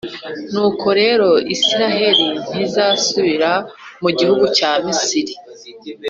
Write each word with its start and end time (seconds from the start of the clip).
Nuko 0.51 0.87
rero, 1.01 1.29
Israheli 1.55 2.27
ntizasubira 2.49 3.51
mu 4.01 4.09
gihugu 4.17 4.45
cya 4.57 4.71
Misiri, 4.85 5.33